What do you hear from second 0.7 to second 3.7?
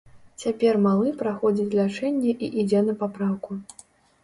малы праходзіць лячэнне і ідзе на папраўку.